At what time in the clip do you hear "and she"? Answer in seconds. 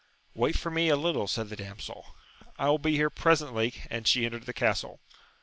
3.91-4.25